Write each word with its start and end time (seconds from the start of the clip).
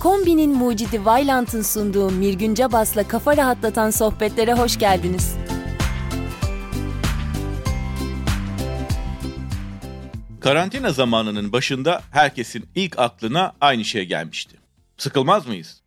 Kombinin 0.00 0.50
mucidi 0.50 1.04
Vailant'ın 1.04 1.62
sunduğu 1.62 2.10
Mirgün 2.10 2.56
Bas'la 2.56 3.08
kafa 3.08 3.36
rahatlatan 3.36 3.90
sohbetlere 3.90 4.52
hoş 4.52 4.78
geldiniz. 4.78 5.36
Karantina 10.40 10.92
zamanının 10.92 11.52
başında 11.52 12.02
herkesin 12.10 12.68
ilk 12.74 12.98
aklına 12.98 13.52
aynı 13.60 13.84
şey 13.84 14.04
gelmişti. 14.04 14.56
Sıkılmaz 14.96 15.46
mıyız? 15.46 15.82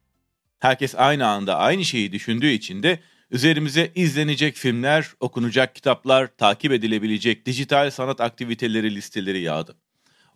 Herkes 0.60 0.96
aynı 0.98 1.28
anda 1.28 1.58
aynı 1.58 1.86
şeyi 1.86 2.12
düşündüğü 2.12 2.50
için 2.50 2.84
de 2.84 3.00
üzerimize 3.32 3.92
izlenecek 3.96 4.56
filmler, 4.56 5.08
okunacak 5.20 5.76
kitaplar, 5.76 6.28
takip 6.38 6.72
edilebilecek 6.72 7.46
dijital 7.46 7.92
sanat 7.92 8.22
aktiviteleri 8.22 8.96
listeleri 8.96 9.42
yağdı. 9.42 9.76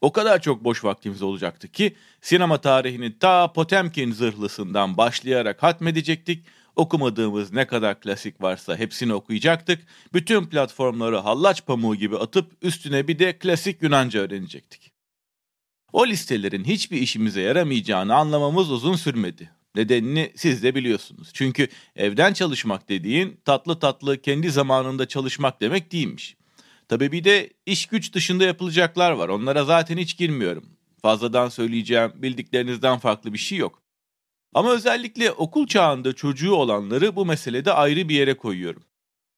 O 0.02 0.11
kadar 0.11 0.41
çok 0.41 0.64
boş 0.64 0.84
vaktimiz 0.84 1.22
olacaktı 1.22 1.67
ki 1.67 1.95
sinema 2.22 2.62
tarihini 2.62 3.20
ta 3.20 3.53
Potemkin 3.53 4.12
zırhlısından 4.12 4.98
başlayarak 4.98 5.63
hatmedecektik. 5.63 6.45
Okumadığımız 6.76 7.53
ne 7.53 7.67
kadar 7.67 7.99
klasik 7.99 8.41
varsa 8.41 8.77
hepsini 8.77 9.13
okuyacaktık. 9.13 9.88
Bütün 10.13 10.45
platformları 10.45 11.17
hallaç 11.17 11.66
pamuğu 11.66 11.95
gibi 11.95 12.17
atıp 12.17 12.52
üstüne 12.62 13.08
bir 13.08 13.20
de 13.20 13.38
klasik 13.38 13.81
Yunanca 13.81 14.20
öğrenecektik. 14.20 14.91
O 15.94 16.08
listelerin 16.08 16.64
hiçbir 16.64 17.02
işimize 17.02 17.41
yaramayacağını 17.41 18.16
anlamamız 18.16 18.72
uzun 18.72 18.95
sürmedi. 18.95 19.52
Nedenini 19.75 20.31
siz 20.36 20.64
de 20.64 20.75
biliyorsunuz. 20.75 21.30
Çünkü 21.34 21.67
evden 21.95 22.34
çalışmak 22.34 22.89
dediğin 22.89 23.39
tatlı 23.45 23.80
tatlı 23.80 24.22
kendi 24.22 24.52
zamanında 24.52 25.08
çalışmak 25.08 25.61
demek 25.61 25.91
değilmiş. 25.91 26.38
Tabii 26.88 27.12
bir 27.12 27.23
de 27.23 27.50
iş 27.66 27.86
güç 27.86 28.14
dışında 28.14 28.44
yapılacaklar 28.44 29.12
var. 29.12 29.30
Onlara 29.30 29.64
zaten 29.64 29.98
hiç 29.98 30.18
girmiyorum. 30.18 30.66
Fazladan 31.02 31.50
söyleyeceğim 31.50 32.12
bildiklerinizden 32.16 33.00
farklı 33.00 33.34
bir 33.34 33.38
şey 33.38 33.58
yok. 33.58 33.81
Ama 34.53 34.72
özellikle 34.72 35.31
okul 35.31 35.67
çağında 35.67 36.14
çocuğu 36.14 36.53
olanları 36.53 37.16
bu 37.16 37.26
meselede 37.26 37.73
ayrı 37.73 38.09
bir 38.09 38.16
yere 38.16 38.38
koyuyorum. 38.38 38.84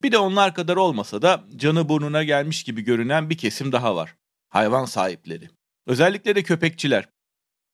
Bir 0.03 0.11
de 0.11 0.17
onlar 0.17 0.53
kadar 0.53 0.75
olmasa 0.77 1.21
da 1.21 1.43
canı 1.55 1.89
burnuna 1.89 2.23
gelmiş 2.23 2.63
gibi 2.63 2.81
görünen 2.81 3.29
bir 3.29 3.37
kesim 3.37 3.71
daha 3.71 3.95
var. 3.95 4.15
Hayvan 4.49 4.85
sahipleri. 4.85 5.49
Özellikle 5.87 6.35
de 6.35 6.43
köpekçiler. 6.43 7.09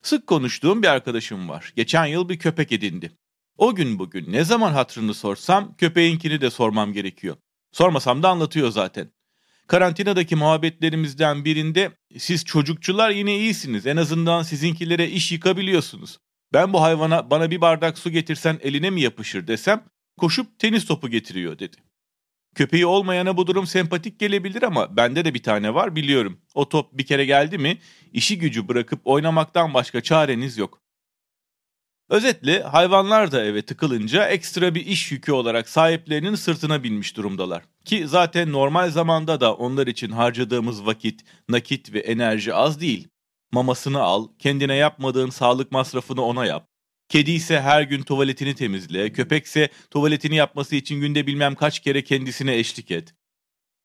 Sık 0.02 0.28
konuştuğum 0.28 0.84
bir 0.84 0.88
arkadaşım 0.88 1.50
var. 1.50 1.74
Geçen 1.76 2.06
yıl 2.06 2.30
bir 2.30 2.40
köpek 2.40 2.72
edindi. 2.72 3.12
O 3.58 3.76
gün 3.76 4.00
bugün 4.00 4.32
ne 4.32 4.44
zaman 4.44 4.72
hatrını 4.72 5.14
sorsam 5.14 5.76
köpeğinkini 5.76 6.42
de 6.42 6.50
sormam 6.50 6.94
gerekiyor. 6.94 7.36
Sormasam 7.72 8.24
da 8.24 8.30
anlatıyor 8.30 8.72
zaten. 8.72 9.12
Karantinadaki 9.68 10.36
muhabbetlerimizden 10.36 11.46
birinde 11.46 11.92
siz 12.18 12.46
çocukçular 12.46 13.10
yine 13.10 13.38
iyisiniz. 13.38 13.88
En 13.88 13.98
azından 13.98 14.44
sizinkilere 14.44 15.10
iş 15.10 15.32
yıkabiliyorsunuz. 15.32 16.18
Ben 16.54 16.74
bu 16.74 16.82
hayvana 16.82 17.30
bana 17.30 17.52
bir 17.52 17.62
bardak 17.62 17.98
su 17.98 18.10
getirsen 18.10 18.60
eline 18.62 18.90
mi 18.90 19.02
yapışır 19.02 19.48
desem 19.48 19.84
koşup 20.18 20.60
tenis 20.60 20.86
topu 20.86 21.10
getiriyor 21.10 21.60
dedi. 21.60 21.78
Köpeği 22.56 22.86
olmayana 22.86 23.38
bu 23.38 23.48
durum 23.48 23.68
sempatik 23.68 24.20
gelebilir 24.20 24.64
ama 24.64 24.98
bende 24.98 25.26
de 25.26 25.34
bir 25.34 25.44
tane 25.44 25.74
var 25.74 25.96
biliyorum. 25.96 26.42
O 26.54 26.70
top 26.70 26.98
bir 26.98 27.06
kere 27.06 27.26
geldi 27.26 27.58
mi 27.58 27.78
işi 28.14 28.38
gücü 28.38 28.68
bırakıp 28.68 29.02
oynamaktan 29.06 29.74
başka 29.74 30.02
çareniz 30.02 30.58
yok. 30.58 30.85
Özetle 32.10 32.64
hayvanlar 32.64 33.32
da 33.32 33.46
eve 33.46 33.62
tıkılınca 33.62 34.28
ekstra 34.28 34.76
bir 34.76 34.86
iş 34.86 35.12
yükü 35.12 35.32
olarak 35.32 35.70
sahiplerinin 35.70 36.36
sırtına 36.36 36.84
binmiş 36.84 37.18
durumdalar. 37.18 37.64
Ki 37.86 38.08
zaten 38.08 38.52
normal 38.52 38.90
zamanda 38.90 39.40
da 39.40 39.54
onlar 39.56 39.88
için 39.88 40.12
harcadığımız 40.12 40.86
vakit, 40.86 41.22
nakit 41.50 41.94
ve 41.94 42.00
enerji 42.00 42.54
az 42.54 42.82
değil. 42.82 43.08
Mamasını 43.52 44.02
al, 44.02 44.28
kendine 44.40 44.76
yapmadığın 44.76 45.30
sağlık 45.30 45.72
masrafını 45.72 46.22
ona 46.22 46.46
yap. 46.46 46.68
Kedi 47.10 47.32
ise 47.32 47.62
her 47.62 47.82
gün 47.82 48.02
tuvaletini 48.02 48.56
temizle, 48.56 49.12
köpekse 49.12 49.70
tuvaletini 49.92 50.36
yapması 50.36 50.76
için 50.76 51.02
günde 51.02 51.28
bilmem 51.28 51.56
kaç 51.56 51.80
kere 51.80 52.04
kendisine 52.04 52.56
eşlik 52.56 52.92
et. 52.92 53.16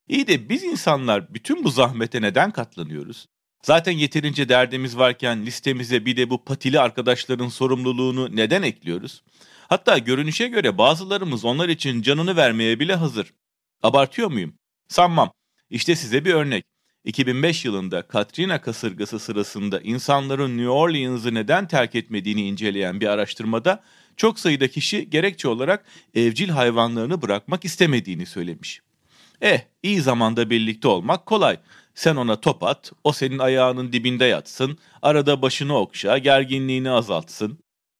İyi 0.07 0.27
de 0.27 0.49
biz 0.49 0.63
insanlar 0.63 1.33
bütün 1.33 1.63
bu 1.63 1.71
zahmete 1.71 2.21
neden 2.21 2.51
katlanıyoruz? 2.51 3.27
Zaten 3.63 3.91
yeterince 3.91 4.49
derdimiz 4.49 4.97
varken 4.97 5.45
listemize 5.45 6.05
bir 6.05 6.17
de 6.17 6.29
bu 6.29 6.43
patili 6.43 6.79
arkadaşların 6.79 7.49
sorumluluğunu 7.49 8.35
neden 8.35 8.63
ekliyoruz? 8.63 9.23
Hatta 9.67 9.97
görünüşe 9.97 10.47
göre 10.47 10.77
bazılarımız 10.77 11.45
onlar 11.45 11.69
için 11.69 12.01
canını 12.01 12.35
vermeye 12.35 12.79
bile 12.79 12.95
hazır. 12.95 13.33
Abartıyor 13.83 14.31
muyum? 14.31 14.53
Sanmam. 14.87 15.31
İşte 15.69 15.95
size 15.95 16.25
bir 16.25 16.33
örnek. 16.33 16.65
2005 17.05 17.65
yılında 17.65 18.01
Katrina 18.01 18.61
kasırgası 18.61 19.19
sırasında 19.19 19.81
insanların 19.81 20.57
New 20.57 20.69
Orleans'ı 20.69 21.33
neden 21.33 21.67
terk 21.67 21.95
etmediğini 21.95 22.47
inceleyen 22.47 23.01
bir 23.01 23.07
araştırmada 23.07 23.83
çok 24.17 24.39
sayıda 24.39 24.67
kişi 24.67 25.09
gerekçe 25.09 25.47
olarak 25.47 25.85
evcil 26.13 26.49
hayvanlarını 26.49 27.21
bırakmak 27.21 27.65
istemediğini 27.65 28.25
söylemiş. 28.25 28.81
Eh, 29.41 29.59
iyi 29.83 30.01
zamanda 30.01 30.49
birlikte 30.49 30.87
olmak 30.87 31.25
kolay. 31.25 31.57
Sen 31.95 32.15
ona 32.15 32.41
top 32.41 32.63
at, 32.63 32.91
o 33.03 33.11
senin 33.11 33.39
ayağının 33.39 33.93
dibinde 33.93 34.25
yatsın, 34.25 34.77
arada 35.01 35.41
başını 35.41 35.77
okşa, 35.77 36.17
gerginliğini 36.17 36.89
azaltsın. 36.89 37.59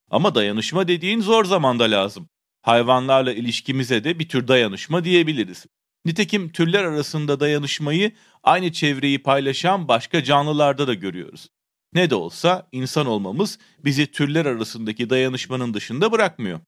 Ama 0.10 0.36
dayanışma 0.36 0.88
dediğin 0.88 1.22
zor 1.22 1.46
zamanda 1.46 1.84
lazım. 1.84 2.30
Hayvanlarla 2.62 3.34
ilişkimize 3.34 4.04
de 4.04 4.20
bir 4.20 4.30
tür 4.30 4.48
dayanışma 4.48 5.04
diyebiliriz. 5.04 5.66
Nitekim 6.06 6.52
türler 6.52 6.84
arasında 6.84 7.40
dayanışmayı 7.40 8.12
aynı 8.44 8.72
çevreyi 8.72 9.24
paylaşan 9.24 9.88
başka 9.88 10.24
canlılarda 10.24 10.88
da 10.88 10.94
görüyoruz. 10.94 11.50
Ne 11.94 12.10
de 12.10 12.16
olsa 12.16 12.68
insan 12.72 13.08
olmamız 13.08 13.60
bizi 13.86 14.12
türler 14.12 14.46
arasındaki 14.46 15.10
dayanışmanın 15.10 15.74
dışında 15.74 16.12
bırakmıyor. 16.12 16.60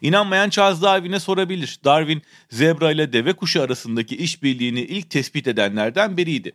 İnanmayan 0.00 0.50
Charles 0.50 0.82
Darwin'e 0.82 1.20
sorabilir. 1.20 1.80
Darwin, 1.84 2.22
zebra 2.50 2.92
ile 2.92 3.12
deve 3.12 3.32
kuşu 3.32 3.62
arasındaki 3.62 4.16
işbirliğini 4.16 4.80
ilk 4.80 5.10
tespit 5.10 5.46
edenlerden 5.46 6.16
biriydi. 6.16 6.52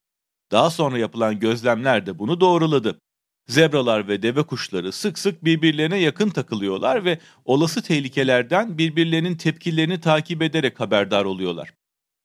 Daha 0.52 0.70
sonra 0.70 0.98
yapılan 0.98 1.40
gözlemler 1.40 2.06
de 2.06 2.20
bunu 2.20 2.42
doğruladı. 2.42 3.00
Zebralar 3.48 4.08
ve 4.08 4.22
deve 4.22 4.44
kuşları 4.44 4.92
sık 4.92 5.20
sık 5.20 5.46
birbirlerine 5.46 5.98
yakın 5.98 6.30
takılıyorlar 6.30 7.06
ve 7.06 7.20
olası 7.46 7.82
tehlikelerden 7.82 8.78
birbirlerinin 8.78 9.36
tepkilerini 9.36 10.02
takip 10.02 10.42
ederek 10.42 10.80
haberdar 10.80 11.26
oluyorlar. 11.26 11.74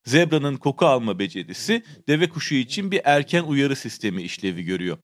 Zebranın 0.04 0.56
koku 0.56 0.86
alma 0.86 1.18
becerisi 1.18 1.82
deve 2.08 2.28
kuşu 2.28 2.54
için 2.54 2.90
bir 2.90 3.00
erken 3.04 3.42
uyarı 3.42 3.76
sistemi 3.76 4.22
işlevi 4.22 4.62
görüyor. 4.64 4.98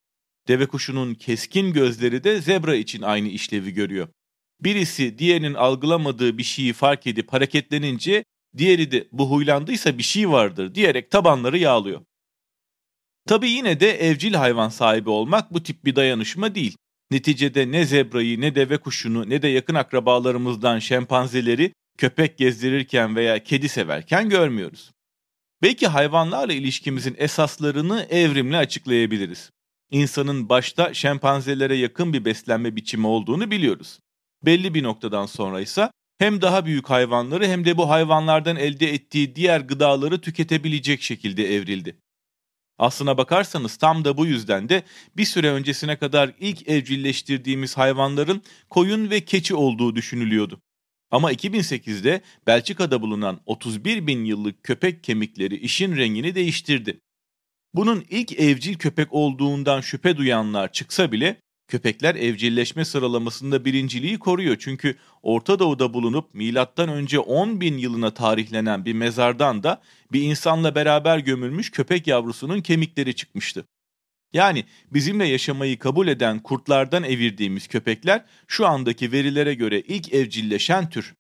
Deve 0.49 0.67
kuşunun 0.67 1.15
keskin 1.15 1.73
gözleri 1.73 2.25
de 2.25 2.41
zebra 2.41 2.75
için 2.75 3.03
aynı 3.03 3.29
işlevi 3.29 3.75
görüyor. 3.75 4.09
Birisi 4.65 5.19
diğerinin 5.19 5.55
algılamadığı 5.55 6.39
bir 6.39 6.43
şeyi 6.43 6.73
fark 6.73 7.07
edip 7.07 7.33
hareketlenince 7.33 8.25
diğeri 8.57 8.93
de 8.93 9.09
bu 9.13 9.31
huylandıysa 9.31 9.99
bir 9.99 10.03
şey 10.03 10.31
vardır 10.31 10.75
diyerek 10.75 11.11
tabanları 11.11 11.59
yağlıyor. 11.59 12.01
Tabi 13.29 13.51
yine 13.51 13.81
de 13.81 13.91
evcil 13.91 14.35
hayvan 14.35 14.69
sahibi 14.69 15.11
olmak 15.11 15.55
bu 15.55 15.63
tip 15.63 15.85
bir 15.85 15.97
dayanışma 15.97 16.55
değil. 16.55 16.77
Neticede 17.11 17.73
ne 17.73 17.85
zebrayı 17.85 18.41
ne 18.41 18.55
deve 18.55 18.79
kuşunu 18.79 19.31
ne 19.31 19.43
de 19.43 19.49
yakın 19.49 19.75
akrabalarımızdan 19.75 20.79
şempanzeleri 20.79 21.73
köpek 21.99 22.39
gezdirirken 22.39 23.17
veya 23.17 23.45
kedi 23.45 23.69
severken 23.69 24.29
görmüyoruz. 24.29 24.91
Belki 25.63 25.87
hayvanlarla 25.87 26.53
ilişkimizin 26.53 27.15
esaslarını 27.19 28.07
evrimle 28.11 28.57
açıklayabiliriz. 28.57 29.51
İnsanın 29.91 30.49
başta 30.49 30.95
şempanzelere 30.95 31.77
yakın 31.77 32.13
bir 32.13 32.25
beslenme 32.25 32.77
biçimi 32.77 33.07
olduğunu 33.07 33.51
biliyoruz. 33.51 33.99
Belli 34.47 34.75
bir 34.75 34.83
noktadan 34.83 35.27
sonra 35.27 35.61
ise 35.61 35.91
hem 36.19 36.43
daha 36.43 36.67
büyük 36.67 36.91
hayvanları 36.91 37.47
hem 37.47 37.65
de 37.65 37.77
bu 37.77 37.91
hayvanlardan 37.91 38.57
elde 38.57 38.95
ettiği 38.95 39.35
diğer 39.35 39.61
gıdaları 39.61 40.21
tüketebilecek 40.21 41.03
şekilde 41.03 41.55
evrildi. 41.55 41.99
Aslına 42.79 43.19
bakarsanız 43.19 43.77
tam 43.77 44.05
da 44.05 44.17
bu 44.17 44.27
yüzden 44.27 44.69
de 44.69 44.83
bir 45.17 45.25
süre 45.25 45.51
öncesine 45.51 45.99
kadar 45.99 46.33
ilk 46.41 46.69
evcilleştirdiğimiz 46.69 47.77
hayvanların 47.77 48.43
koyun 48.71 49.11
ve 49.11 49.21
keçi 49.21 49.55
olduğu 49.55 49.97
düşünülüyordu. 49.97 50.61
Ama 51.11 51.33
2008'de 51.33 52.21
Belçika'da 52.47 53.03
bulunan 53.03 53.41
31 53.47 54.07
bin 54.07 54.25
yıllık 54.25 54.63
köpek 54.63 55.05
kemikleri 55.05 55.57
işin 55.57 55.97
rengini 55.97 56.35
değiştirdi. 56.35 57.01
Bunun 57.75 58.05
ilk 58.11 58.41
evcil 58.41 58.75
köpek 58.75 59.13
olduğundan 59.13 59.81
şüphe 59.81 60.17
duyanlar 60.17 60.73
çıksa 60.73 61.13
bile 61.13 61.37
köpekler 61.69 62.15
evcilleşme 62.15 62.85
sıralamasında 62.85 63.65
birinciliği 63.65 64.19
koruyor. 64.19 64.57
Çünkü 64.61 64.97
Orta 65.23 65.59
Doğu'da 65.59 65.95
bulunup 65.95 66.35
milattan 66.35 66.89
önce 66.89 67.19
10 67.19 67.61
bin 67.61 67.79
yılına 67.79 68.15
tarihlenen 68.15 68.85
bir 68.85 68.93
mezardan 68.93 69.63
da 69.63 69.83
bir 70.13 70.23
insanla 70.23 70.75
beraber 70.75 71.19
gömülmüş 71.19 71.71
köpek 71.71 72.07
yavrusunun 72.07 72.61
kemikleri 72.61 73.15
çıkmıştı. 73.15 73.65
Yani 74.33 74.65
bizimle 74.91 75.27
yaşamayı 75.27 75.79
kabul 75.79 76.09
eden 76.09 76.39
kurtlardan 76.39 77.05
evirdiğimiz 77.05 77.69
köpekler 77.69 78.25
şu 78.47 78.67
andaki 78.67 79.13
verilere 79.13 79.55
göre 79.55 79.81
ilk 79.81 80.13
evcilleşen 80.13 80.91
tür. 80.91 81.15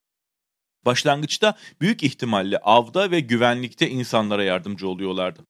Başlangıçta 0.84 1.58
büyük 1.80 2.02
ihtimalle 2.02 2.58
avda 2.58 3.10
ve 3.10 3.20
güvenlikte 3.20 3.90
insanlara 3.90 4.44
yardımcı 4.44 4.88
oluyorlardı. 4.88 5.46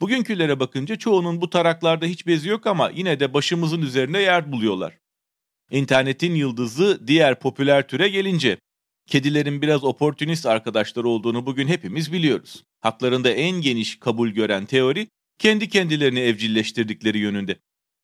Bugünkülere 0.00 0.60
bakınca 0.60 0.96
çoğunun 0.96 1.40
bu 1.40 1.50
taraklarda 1.50 2.06
hiç 2.06 2.26
bezi 2.26 2.48
yok 2.48 2.66
ama 2.66 2.90
yine 2.94 3.20
de 3.20 3.34
başımızın 3.34 3.82
üzerinde 3.82 4.18
yer 4.18 4.52
buluyorlar. 4.52 4.98
İnternetin 5.70 6.34
yıldızı 6.34 7.06
diğer 7.06 7.38
popüler 7.40 7.88
türe 7.88 8.08
gelince 8.08 8.58
kedilerin 9.06 9.62
biraz 9.62 9.84
oportunist 9.84 10.46
arkadaşlar 10.46 11.04
olduğunu 11.04 11.46
bugün 11.46 11.68
hepimiz 11.68 12.12
biliyoruz. 12.12 12.64
Haklarında 12.80 13.30
en 13.30 13.60
geniş 13.60 13.98
kabul 13.98 14.28
gören 14.28 14.66
teori 14.66 15.08
kendi 15.38 15.68
kendilerini 15.68 16.20
evcilleştirdikleri 16.20 17.18
yönünde. 17.18 17.56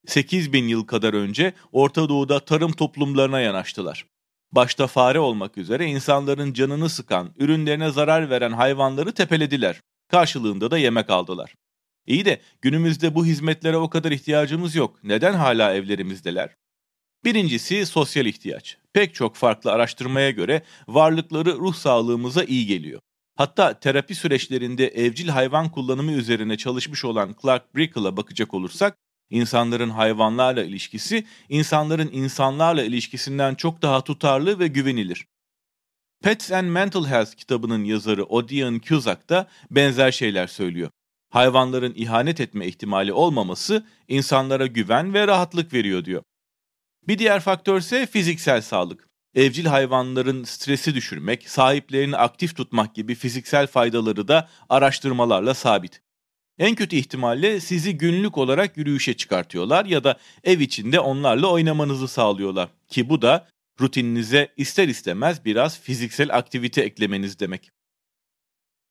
8 0.06 0.52
bin 0.52 0.68
yıl 0.68 0.86
kadar 0.86 1.14
önce 1.14 1.52
Orta 1.72 2.08
Doğu'da 2.08 2.40
tarım 2.40 2.72
toplumlarına 2.72 3.40
yanaştılar. 3.40 4.06
Başta 4.52 4.86
fare 4.86 5.18
olmak 5.18 5.58
üzere 5.58 5.86
insanların 5.86 6.52
canını 6.52 6.88
sıkan, 6.88 7.34
ürünlerine 7.36 7.90
zarar 7.90 8.30
veren 8.30 8.52
hayvanları 8.52 9.12
tepelediler. 9.12 9.80
Karşılığında 10.08 10.70
da 10.70 10.78
yemek 10.78 11.10
aldılar. 11.10 11.54
İyi 12.06 12.24
de 12.24 12.40
günümüzde 12.62 13.14
bu 13.14 13.26
hizmetlere 13.26 13.76
o 13.76 13.90
kadar 13.90 14.12
ihtiyacımız 14.12 14.74
yok. 14.74 14.98
Neden 15.04 15.34
hala 15.34 15.74
evlerimizdeler? 15.74 16.54
Birincisi 17.24 17.86
sosyal 17.86 18.26
ihtiyaç. 18.26 18.78
Pek 18.92 19.14
çok 19.14 19.36
farklı 19.36 19.72
araştırmaya 19.72 20.30
göre 20.30 20.62
varlıkları 20.88 21.54
ruh 21.58 21.74
sağlığımıza 21.74 22.44
iyi 22.44 22.66
geliyor. 22.66 23.00
Hatta 23.36 23.80
terapi 23.80 24.14
süreçlerinde 24.14 24.88
evcil 24.88 25.28
hayvan 25.28 25.70
kullanımı 25.70 26.12
üzerine 26.12 26.56
çalışmış 26.56 27.04
olan 27.04 27.36
Clark 27.42 27.76
Brickle'a 27.76 28.16
bakacak 28.16 28.54
olursak, 28.54 28.96
insanların 29.30 29.90
hayvanlarla 29.90 30.64
ilişkisi, 30.64 31.26
insanların 31.48 32.10
insanlarla 32.12 32.84
ilişkisinden 32.84 33.54
çok 33.54 33.82
daha 33.82 34.04
tutarlı 34.04 34.58
ve 34.58 34.66
güvenilir. 34.66 35.26
Pets 36.22 36.52
and 36.52 36.68
Mental 36.68 37.06
Health 37.06 37.34
kitabının 37.34 37.84
yazarı 37.84 38.24
Odion 38.24 38.78
Cusack 38.78 39.28
da 39.28 39.48
benzer 39.70 40.12
şeyler 40.12 40.46
söylüyor. 40.46 40.90
Hayvanların 41.34 41.92
ihanet 41.96 42.40
etme 42.40 42.66
ihtimali 42.66 43.12
olmaması 43.12 43.86
insanlara 44.08 44.66
güven 44.66 45.14
ve 45.14 45.26
rahatlık 45.26 45.72
veriyor 45.72 46.04
diyor. 46.04 46.22
Bir 47.08 47.18
diğer 47.18 47.40
faktör 47.40 47.78
ise 47.78 48.06
fiziksel 48.06 48.62
sağlık. 48.62 49.08
Evcil 49.34 49.64
hayvanların 49.64 50.44
stresi 50.44 50.94
düşürmek, 50.94 51.48
sahiplerini 51.48 52.16
aktif 52.16 52.56
tutmak 52.56 52.94
gibi 52.94 53.14
fiziksel 53.14 53.66
faydaları 53.66 54.28
da 54.28 54.48
araştırmalarla 54.68 55.54
sabit. 55.54 56.00
En 56.58 56.74
kötü 56.74 56.96
ihtimalle 56.96 57.60
sizi 57.60 57.98
günlük 57.98 58.38
olarak 58.38 58.76
yürüyüşe 58.76 59.14
çıkartıyorlar 59.14 59.84
ya 59.84 60.04
da 60.04 60.18
ev 60.44 60.60
içinde 60.60 61.00
onlarla 61.00 61.46
oynamanızı 61.46 62.08
sağlıyorlar. 62.08 62.68
Ki 62.88 63.08
bu 63.08 63.22
da 63.22 63.48
rutininize 63.80 64.48
ister 64.56 64.88
istemez 64.88 65.44
biraz 65.44 65.80
fiziksel 65.80 66.36
aktivite 66.36 66.82
eklemeniz 66.82 67.38
demek. 67.38 67.73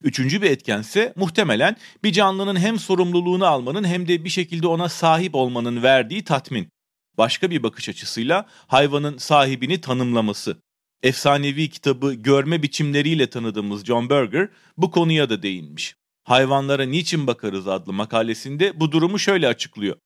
Üçüncü 0.04 0.42
bir 0.42 0.52
etkense 0.52 1.14
muhtemelen 1.16 1.78
bir 2.04 2.12
canlının 2.12 2.56
hem 2.56 2.80
sorumluluğunu 2.80 3.46
almanın 3.46 3.84
hem 3.84 4.08
de 4.08 4.26
bir 4.26 4.30
şekilde 4.30 4.68
ona 4.68 4.90
sahip 4.90 5.36
olmanın 5.36 5.84
verdiği 5.84 6.24
tatmin. 6.24 6.70
Başka 7.18 7.52
bir 7.52 7.64
bakış 7.64 7.90
açısıyla 7.90 8.46
hayvanın 8.68 9.18
sahibini 9.18 9.82
tanımlaması. 9.82 10.58
Efsanevi 11.04 11.70
kitabı 11.70 12.14
görme 12.14 12.64
biçimleriyle 12.64 13.30
tanıdığımız 13.30 13.86
John 13.86 14.10
Berger 14.10 14.50
bu 14.78 14.92
konuya 14.92 15.30
da 15.30 15.44
değinmiş. 15.44 15.96
Hayvanlara 16.24 16.84
Niçin 16.84 17.28
Bakarız 17.28 17.68
adlı 17.68 17.94
makalesinde 17.94 18.80
bu 18.80 18.92
durumu 18.92 19.20
şöyle 19.20 19.48
açıklıyor. 19.48 19.98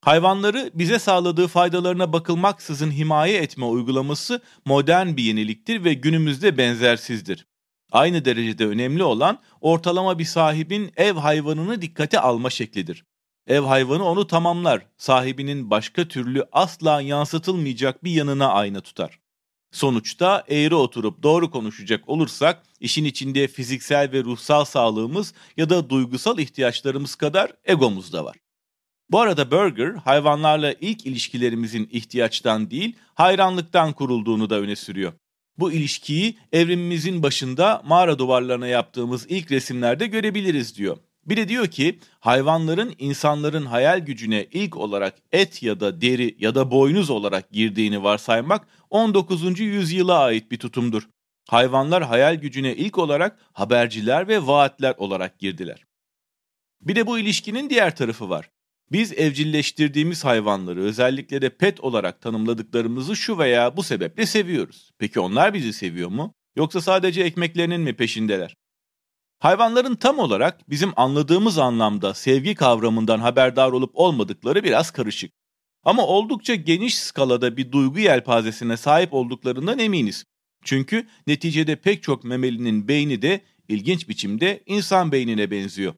Hayvanları 0.00 0.70
bize 0.74 0.98
sağladığı 0.98 1.48
faydalarına 1.48 2.12
bakılmaksızın 2.12 2.90
himaye 2.90 3.38
etme 3.38 3.64
uygulaması 3.64 4.42
modern 4.64 5.16
bir 5.16 5.22
yeniliktir 5.22 5.84
ve 5.84 5.94
günümüzde 5.94 6.58
benzersizdir. 6.58 7.47
Aynı 7.92 8.24
derecede 8.24 8.66
önemli 8.66 9.02
olan 9.02 9.38
ortalama 9.60 10.18
bir 10.18 10.24
sahibin 10.24 10.92
ev 10.96 11.12
hayvanını 11.12 11.82
dikkate 11.82 12.20
alma 12.20 12.50
şeklidir. 12.50 13.04
Ev 13.46 13.60
hayvanı 13.60 14.04
onu 14.04 14.26
tamamlar, 14.26 14.86
sahibinin 14.96 15.70
başka 15.70 16.08
türlü 16.08 16.44
asla 16.52 17.00
yansıtılmayacak 17.00 18.04
bir 18.04 18.10
yanına 18.10 18.48
ayna 18.48 18.80
tutar. 18.80 19.18
Sonuçta 19.72 20.44
eğri 20.48 20.74
oturup 20.74 21.22
doğru 21.22 21.50
konuşacak 21.50 22.08
olursak 22.08 22.62
işin 22.80 23.04
içinde 23.04 23.48
fiziksel 23.48 24.12
ve 24.12 24.24
ruhsal 24.24 24.64
sağlığımız 24.64 25.34
ya 25.56 25.70
da 25.70 25.90
duygusal 25.90 26.38
ihtiyaçlarımız 26.38 27.14
kadar 27.14 27.52
egomuz 27.64 28.12
da 28.12 28.24
var. 28.24 28.36
Bu 29.10 29.20
arada 29.20 29.50
Burger 29.50 29.94
hayvanlarla 29.94 30.72
ilk 30.80 31.06
ilişkilerimizin 31.06 31.88
ihtiyaçtan 31.92 32.70
değil 32.70 32.96
hayranlıktan 33.14 33.92
kurulduğunu 33.92 34.50
da 34.50 34.60
öne 34.60 34.76
sürüyor. 34.76 35.12
Bu 35.58 35.72
ilişkiyi 35.72 36.38
evrimimizin 36.52 37.22
başında 37.22 37.82
mağara 37.84 38.18
duvarlarına 38.18 38.66
yaptığımız 38.66 39.26
ilk 39.28 39.50
resimlerde 39.50 40.06
görebiliriz 40.06 40.76
diyor. 40.76 40.96
Bir 41.26 41.36
de 41.36 41.48
diyor 41.48 41.66
ki 41.66 41.98
hayvanların 42.20 42.94
insanların 42.98 43.66
hayal 43.66 43.98
gücüne 43.98 44.46
ilk 44.52 44.76
olarak 44.76 45.14
et 45.32 45.62
ya 45.62 45.80
da 45.80 46.00
deri 46.00 46.36
ya 46.38 46.54
da 46.54 46.70
boynuz 46.70 47.10
olarak 47.10 47.52
girdiğini 47.52 48.02
varsaymak 48.02 48.66
19. 48.90 49.60
yüzyıla 49.60 50.18
ait 50.18 50.50
bir 50.50 50.58
tutumdur. 50.58 51.08
Hayvanlar 51.48 52.02
hayal 52.02 52.34
gücüne 52.34 52.76
ilk 52.76 52.98
olarak 52.98 53.38
haberciler 53.52 54.28
ve 54.28 54.46
vaatler 54.46 54.94
olarak 54.98 55.38
girdiler. 55.38 55.84
Bir 56.80 56.96
de 56.96 57.06
bu 57.06 57.18
ilişkinin 57.18 57.70
diğer 57.70 57.96
tarafı 57.96 58.30
var. 58.30 58.50
Biz 58.92 59.12
evcilleştirdiğimiz 59.12 60.24
hayvanları 60.24 60.82
özellikle 60.82 61.42
de 61.42 61.48
pet 61.50 61.80
olarak 61.80 62.20
tanımladıklarımızı 62.20 63.16
şu 63.16 63.38
veya 63.38 63.76
bu 63.76 63.82
sebeple 63.82 64.26
seviyoruz. 64.26 64.90
Peki 64.98 65.20
onlar 65.20 65.54
bizi 65.54 65.72
seviyor 65.72 66.08
mu? 66.08 66.34
Yoksa 66.56 66.80
sadece 66.80 67.22
ekmeklerinin 67.22 67.80
mi 67.80 67.96
peşindeler? 67.96 68.56
Hayvanların 69.38 69.94
tam 69.94 70.18
olarak 70.18 70.70
bizim 70.70 70.92
anladığımız 70.96 71.58
anlamda 71.58 72.14
sevgi 72.14 72.54
kavramından 72.54 73.18
haberdar 73.18 73.72
olup 73.72 73.90
olmadıkları 73.94 74.64
biraz 74.64 74.90
karışık. 74.90 75.32
Ama 75.82 76.06
oldukça 76.06 76.54
geniş 76.54 76.98
skalada 76.98 77.56
bir 77.56 77.72
duygu 77.72 77.98
yelpazesine 77.98 78.76
sahip 78.76 79.14
olduklarından 79.14 79.78
eminiz. 79.78 80.24
Çünkü 80.64 81.08
neticede 81.26 81.76
pek 81.76 82.02
çok 82.02 82.24
memelinin 82.24 82.88
beyni 82.88 83.22
de 83.22 83.40
ilginç 83.68 84.08
biçimde 84.08 84.62
insan 84.66 85.12
beynine 85.12 85.50
benziyor. 85.50 85.94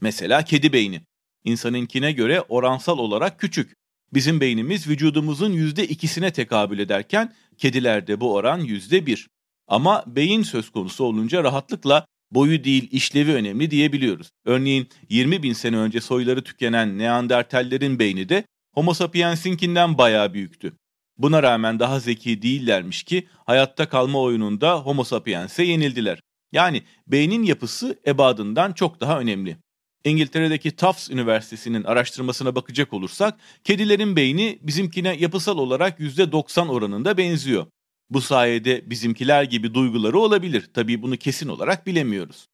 Mesela 0.00 0.44
kedi 0.44 0.72
beyni. 0.72 1.02
İnsanınkine 1.44 2.12
göre 2.12 2.40
oransal 2.40 2.98
olarak 2.98 3.40
küçük. 3.40 3.74
Bizim 4.14 4.40
beynimiz 4.40 4.88
vücudumuzun 4.88 5.52
%2'sine 5.52 6.32
tekabül 6.32 6.78
ederken 6.78 7.34
kedilerde 7.58 8.20
bu 8.20 8.34
oran 8.34 8.60
%1. 8.60 9.26
Ama 9.66 10.04
beyin 10.06 10.42
söz 10.42 10.70
konusu 10.70 11.04
olunca 11.04 11.44
rahatlıkla 11.44 12.06
boyu 12.30 12.64
değil 12.64 12.88
işlevi 12.92 13.32
önemli 13.32 13.70
diyebiliyoruz. 13.70 14.30
Örneğin 14.44 14.88
20 15.08 15.42
bin 15.42 15.52
sene 15.52 15.76
önce 15.76 16.00
soyları 16.00 16.44
tükenen 16.44 16.98
Neandertallerin 16.98 17.98
beyni 17.98 18.28
de 18.28 18.44
Homo 18.74 18.94
sapiensinkinden 18.94 19.98
bayağı 19.98 20.34
büyüktü. 20.34 20.72
Buna 21.18 21.42
rağmen 21.42 21.78
daha 21.78 22.00
zeki 22.00 22.42
değillermiş 22.42 23.02
ki 23.02 23.28
hayatta 23.46 23.88
kalma 23.88 24.20
oyununda 24.20 24.80
Homo 24.80 25.04
sapiens'e 25.04 25.62
yenildiler. 25.62 26.20
Yani 26.52 26.82
beynin 27.06 27.42
yapısı 27.42 28.00
ebadından 28.06 28.72
çok 28.72 29.00
daha 29.00 29.20
önemli. 29.20 29.56
İngiltere'deki 30.04 30.76
Tufts 30.76 31.10
Üniversitesi'nin 31.10 31.84
araştırmasına 31.84 32.54
bakacak 32.54 32.92
olursak 32.92 33.38
kedilerin 33.64 34.16
beyni 34.16 34.58
bizimkine 34.62 35.16
yapısal 35.18 35.58
olarak 35.58 36.00
%90 36.00 36.68
oranında 36.68 37.16
benziyor. 37.16 37.66
Bu 38.10 38.20
sayede 38.20 38.90
bizimkiler 38.90 39.42
gibi 39.42 39.74
duyguları 39.74 40.18
olabilir. 40.18 40.70
Tabii 40.74 41.02
bunu 41.02 41.16
kesin 41.16 41.48
olarak 41.48 41.86
bilemiyoruz. 41.86 42.46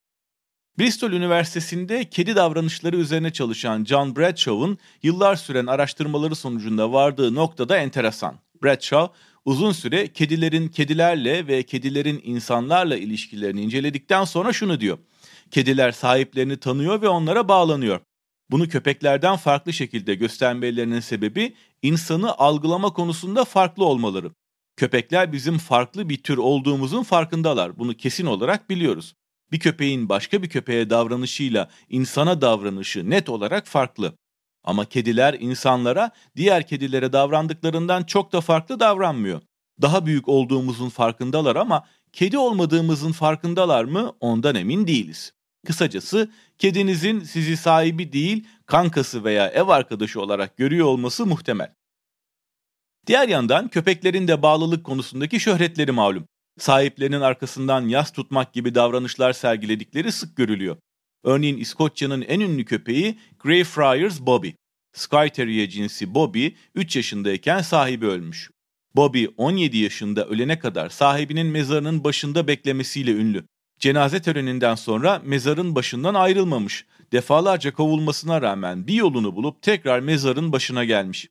Bristol 0.79 1.13
Üniversitesi'nde 1.13 2.05
kedi 2.05 2.37
davranışları 2.37 2.97
üzerine 2.97 3.33
çalışan 3.33 3.85
John 3.85 4.17
Bradshaw'ın 4.17 4.79
yıllar 5.03 5.37
süren 5.37 5.67
araştırmaları 5.67 6.35
sonucunda 6.35 6.93
vardığı 6.93 7.35
noktada 7.35 7.77
enteresan. 7.77 8.39
Bradshaw, 8.63 9.15
uzun 9.45 9.73
süre 9.73 10.09
kedilerin 10.13 10.69
kedilerle 10.69 11.47
ve 11.47 11.63
kedilerin 11.63 12.21
insanlarla 12.25 12.97
ilişkilerini 12.97 13.63
inceledikten 13.63 14.25
sonra 14.25 14.53
şunu 14.53 14.81
diyor. 14.81 14.99
Kediler 15.51 15.93
sahiplerini 15.93 16.57
tanıyor 16.57 17.03
ve 17.03 17.09
onlara 17.09 17.49
bağlanıyor. 17.49 18.01
Bunu 18.51 18.69
köpeklerden 18.69 19.37
farklı 19.37 19.73
şekilde 19.73 20.15
göstermelerinin 20.15 21.01
sebebi 21.01 21.55
insanı 21.83 22.39
algılama 22.39 22.93
konusunda 22.93 23.45
farklı 23.45 23.85
olmaları. 23.85 24.31
Köpekler 24.77 25.33
bizim 25.33 25.59
farklı 25.59 26.09
bir 26.09 26.23
tür 26.23 26.39
olduğumuzun 26.39 27.03
farkındalar. 27.03 27.79
Bunu 27.79 27.95
kesin 27.97 28.27
olarak 28.27 28.71
biliyoruz. 28.71 29.15
Bir 29.53 29.61
köpeğin 29.61 30.09
başka 30.09 30.43
bir 30.43 30.49
köpeğe 30.49 30.91
davranışıyla 30.91 31.71
insana 31.89 32.41
davranışı 32.41 33.11
net 33.11 33.29
olarak 33.29 33.67
farklı. 33.67 34.13
Ama 34.65 34.85
kediler 34.85 35.37
insanlara 35.41 36.11
diğer 36.37 36.67
kedilere 36.67 37.13
davrandıklarından 37.13 38.05
çok 38.05 38.33
da 38.33 38.41
farklı 38.41 38.81
davranmıyor. 38.81 39.41
Daha 39.83 40.07
büyük 40.07 40.29
olduğumuzun 40.29 40.89
farkındalar 40.89 41.57
ama 41.57 41.85
kedi 42.13 42.39
olmadığımızın 42.39 43.13
farkındalar 43.13 43.85
mı 43.85 44.13
ondan 44.21 44.55
emin 44.55 44.87
değiliz. 44.87 45.33
Kısacası 45.67 46.31
kedinizin 46.59 47.21
sizi 47.21 47.57
sahibi 47.57 48.13
değil 48.13 48.47
kankası 48.67 49.25
veya 49.25 49.49
ev 49.49 49.69
arkadaşı 49.69 50.21
olarak 50.21 50.57
görüyor 50.57 50.87
olması 50.87 51.27
muhtemel. 51.27 51.75
Diğer 53.07 53.29
yandan 53.29 53.69
köpeklerin 53.69 54.29
de 54.29 54.43
bağlılık 54.43 54.85
konusundaki 54.85 55.41
şöhretleri 55.41 55.93
malum. 55.93 56.25
Sahiplerinin 56.59 57.21
arkasından 57.21 57.89
yas 57.89 58.13
tutmak 58.13 58.53
gibi 58.53 58.75
davranışlar 58.75 59.33
sergiledikleri 59.33 60.13
sık 60.13 60.37
görülüyor. 60.37 60.77
Örneğin 61.25 61.59
İskoçya'nın 61.59 62.23
en 62.23 62.41
ünlü 62.41 62.65
köpeği 62.65 63.19
Greyfriars 63.39 64.21
Bobby. 64.21 64.51
Skye 64.93 65.29
Terrier 65.29 65.69
cinsi 65.69 66.15
Bobby 66.15 66.49
3 66.75 66.97
yaşındayken 66.97 67.61
sahibi 67.61 68.07
ölmüş. 68.07 68.51
Bobby 68.97 69.27
17 69.37 69.79
yaşında 69.79 70.27
ölene 70.27 70.59
kadar 70.59 70.89
sahibinin 70.89 71.47
mezarının 71.47 72.05
başında 72.05 72.49
beklemesiyle 72.49 73.13
ünlü. 73.13 73.45
Cenaze 73.81 74.23
töreninden 74.23 74.75
sonra 74.75 75.23
mezarın 75.25 75.75
başından 75.75 76.15
ayrılmamış. 76.15 76.87
Defalarca 77.13 77.73
kovulmasına 77.73 78.43
rağmen 78.43 78.87
bir 78.87 78.95
yolunu 78.95 79.37
bulup 79.37 79.63
tekrar 79.63 80.01
mezarın 80.01 80.53
başına 80.53 80.85
gelmiş. 80.85 81.29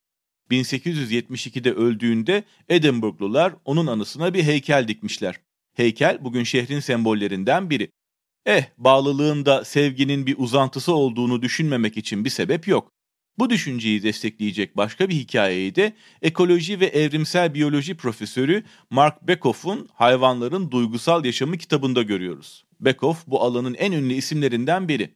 1872'de 0.51 1.73
öldüğünde 1.73 2.43
Edinburghlular 2.69 3.53
onun 3.65 3.87
anısına 3.87 4.33
bir 4.33 4.43
heykel 4.43 4.87
dikmişler. 4.87 5.35
Heykel 5.75 6.23
bugün 6.23 6.43
şehrin 6.43 6.79
sembollerinden 6.79 7.69
biri. 7.69 7.91
Eh, 8.45 8.63
bağlılığın 8.77 9.45
da 9.45 9.65
sevginin 9.65 10.25
bir 10.25 10.35
uzantısı 10.37 10.93
olduğunu 10.95 11.41
düşünmemek 11.41 11.97
için 11.97 12.25
bir 12.25 12.29
sebep 12.29 12.67
yok. 12.67 12.91
Bu 13.39 13.49
düşünceyi 13.49 14.03
destekleyecek 14.03 14.77
başka 14.77 15.09
bir 15.09 15.15
hikayeyi 15.15 15.75
de 15.75 15.93
ekoloji 16.21 16.79
ve 16.79 16.85
evrimsel 16.85 17.53
biyoloji 17.53 17.97
profesörü 17.97 18.63
Mark 18.89 19.27
Bekoff'un 19.27 19.89
Hayvanların 19.93 20.71
Duygusal 20.71 21.25
Yaşamı 21.25 21.57
kitabında 21.57 22.01
görüyoruz. 22.01 22.65
Bekoff 22.79 23.27
bu 23.27 23.41
alanın 23.41 23.73
en 23.73 23.91
ünlü 23.91 24.13
isimlerinden 24.13 24.87
biri. 24.87 25.15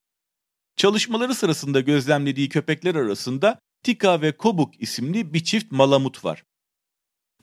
Çalışmaları 0.75 1.35
sırasında 1.35 1.79
gözlemlediği 1.79 2.49
köpekler 2.49 2.95
arasında 2.95 3.59
Tika 3.83 4.21
ve 4.21 4.31
Kobuk 4.31 4.81
isimli 4.81 5.33
bir 5.33 5.43
çift 5.43 5.71
malamut 5.71 6.25
var. 6.25 6.43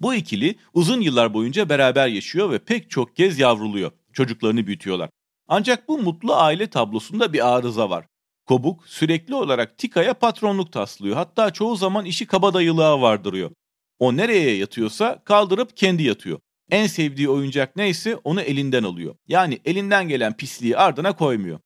Bu 0.01 0.15
ikili 0.15 0.55
uzun 0.75 1.01
yıllar 1.01 1.35
boyunca 1.35 1.69
beraber 1.69 2.09
yaşıyor 2.09 2.51
ve 2.51 2.59
pek 2.59 2.91
çok 2.91 3.17
kez 3.17 3.39
yavruluyor. 3.39 3.93
Çocuklarını 4.13 4.67
büyütüyorlar. 4.67 5.11
Ancak 5.49 5.89
bu 5.89 5.99
mutlu 5.99 6.35
aile 6.35 6.67
tablosunda 6.67 7.33
bir 7.33 7.57
arıza 7.57 7.91
var. 7.91 8.07
Kobuk 8.51 8.89
sürekli 8.89 9.35
olarak 9.35 9.79
Tika'ya 9.79 10.15
patronluk 10.15 10.73
taslıyor. 10.73 11.17
Hatta 11.17 11.51
çoğu 11.51 11.77
zaman 11.77 12.05
işi 12.05 12.27
kabadayılığa 12.27 13.01
vardırıyor. 13.01 13.51
O 13.99 14.17
nereye 14.17 14.57
yatıyorsa 14.57 15.23
kaldırıp 15.25 15.77
kendi 15.77 16.03
yatıyor. 16.03 16.39
En 16.71 16.87
sevdiği 16.87 17.29
oyuncak 17.29 17.77
neyse 17.77 18.17
onu 18.17 18.41
elinden 18.41 18.83
alıyor. 18.83 19.15
Yani 19.29 19.59
elinden 19.65 20.09
gelen 20.09 20.37
pisliği 20.37 20.77
ardına 20.77 21.17
koymuyor. 21.17 21.61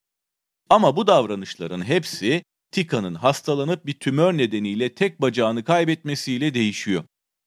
Ama 0.70 0.96
bu 0.96 1.06
davranışların 1.06 1.84
hepsi 1.84 2.42
Tika'nın 2.70 3.14
hastalanıp 3.14 3.86
bir 3.86 3.92
tümör 3.92 4.32
nedeniyle 4.36 4.94
tek 4.94 5.20
bacağını 5.20 5.64
kaybetmesiyle 5.64 6.54
değişiyor. 6.54 7.04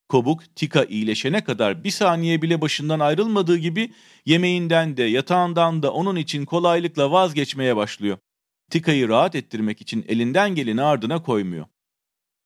Kobuk 0.10 0.56
Tika 0.56 0.84
iyileşene 0.84 1.44
kadar 1.44 1.84
bir 1.84 1.92
saniye 1.92 2.42
bile 2.42 2.62
başından 2.62 3.00
ayrılmadığı 3.00 3.58
gibi 3.58 3.92
yemeğinden 4.26 4.98
de 4.98 5.04
yatağından 5.04 5.84
da 5.84 5.94
onun 5.94 6.16
için 6.16 6.46
kolaylıkla 6.46 7.12
vazgeçmeye 7.12 7.76
başlıyor. 7.76 8.18
Tika'yı 8.72 9.10
rahat 9.10 9.36
ettirmek 9.36 9.82
için 9.82 10.06
elinden 10.08 10.56
geleni 10.56 10.82
ardına 10.82 11.24
koymuyor. 11.24 11.66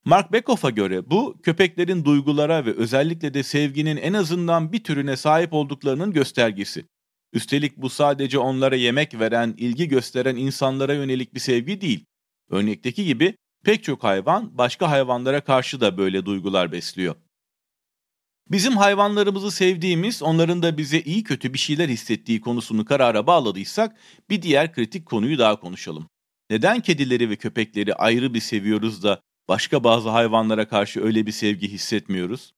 Mark 0.06 0.32
Bekoff'a 0.32 0.70
göre 0.70 1.10
bu 1.10 1.42
köpeklerin 1.44 2.06
duygulara 2.06 2.66
ve 2.66 2.74
özellikle 2.74 3.34
de 3.34 3.44
sevginin 3.44 3.98
en 3.98 4.14
azından 4.14 4.72
bir 4.72 4.84
türüne 4.84 5.18
sahip 5.18 5.54
olduklarının 5.54 6.12
göstergesi. 6.12 6.86
Üstelik 7.34 7.78
bu 7.78 7.90
sadece 7.90 8.40
onlara 8.40 8.76
yemek 8.76 9.20
veren, 9.20 9.54
ilgi 9.58 9.88
gösteren 9.88 10.36
insanlara 10.36 10.94
yönelik 10.94 11.34
bir 11.34 11.40
sevgi 11.40 11.82
değil. 11.82 12.06
Örnekteki 12.50 13.06
gibi 13.06 13.36
pek 13.66 13.84
çok 13.84 14.04
hayvan 14.04 14.58
başka 14.58 14.92
hayvanlara 14.92 15.42
karşı 15.42 15.82
da 15.82 15.98
böyle 15.98 16.26
duygular 16.26 16.72
besliyor. 16.72 17.16
Bizim 18.52 18.78
hayvanlarımızı 18.78 19.52
sevdiğimiz, 19.52 20.24
onların 20.24 20.64
da 20.64 20.78
bize 20.78 21.00
iyi 21.02 21.24
kötü 21.24 21.54
bir 21.54 21.60
şeyler 21.60 21.90
hissettiği 21.90 22.42
konusunu 22.42 22.86
karara 22.86 23.28
bağladıysak 23.28 24.00
bir 24.30 24.42
diğer 24.42 24.74
kritik 24.74 25.06
konuyu 25.06 25.40
daha 25.40 25.60
konuşalım. 25.60 26.10
Neden 26.52 26.80
kedileri 26.80 27.30
ve 27.30 27.36
köpekleri 27.36 27.96
ayrı 27.96 28.34
bir 28.34 28.40
seviyoruz 28.40 29.04
da 29.04 29.22
başka 29.48 29.84
bazı 29.84 30.10
hayvanlara 30.10 30.68
karşı 30.68 31.04
öyle 31.04 31.26
bir 31.26 31.32
sevgi 31.32 31.68
hissetmiyoruz? 31.68 32.54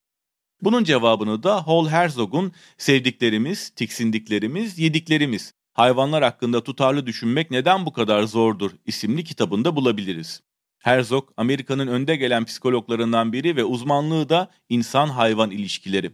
Bunun 0.62 0.83
cevabını 0.83 1.43
da 1.43 1.67
Hall 1.67 1.88
Herzog'un 1.88 2.51
Sevdiklerimiz, 2.77 3.69
Tiksindiklerimiz, 3.69 4.79
Yediklerimiz 4.79 5.53
Hayvanlar 5.73 6.23
hakkında 6.23 6.63
tutarlı 6.63 7.05
düşünmek 7.05 7.51
neden 7.51 7.85
bu 7.85 7.93
kadar 7.93 8.23
zordur 8.23 8.71
isimli 8.85 9.23
kitabında 9.23 9.75
bulabiliriz. 9.75 10.41
Herzog, 10.79 11.29
Amerika'nın 11.38 11.88
önde 11.88 12.15
gelen 12.15 12.45
psikologlarından 12.45 13.33
biri 13.33 13.55
ve 13.55 13.63
uzmanlığı 13.63 14.29
da 14.29 14.51
insan-hayvan 14.69 15.51
ilişkileri. 15.51 16.12